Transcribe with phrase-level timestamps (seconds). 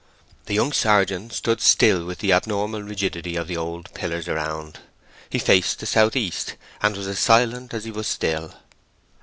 [0.47, 4.79] The young sergeant stood still with the abnormal rigidity of the old pillars around.
[5.29, 8.51] He faced the south east, and was as silent as he was still.